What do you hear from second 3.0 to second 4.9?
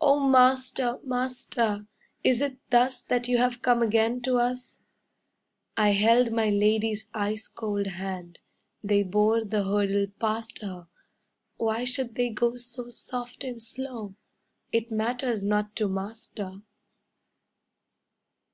That you have come again to us?'